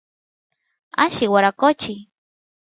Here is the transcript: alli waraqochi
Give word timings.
alli 1.03 1.27
waraqochi 1.33 1.95